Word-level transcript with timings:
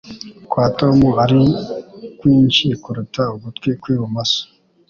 kwa 0.49 0.65
Tom 0.79 0.97
ari 1.23 1.41
kwinshi 2.17 2.65
kuruta 2.83 3.23
ugutwi 3.35 3.69
kw'ibumoso 3.81 4.41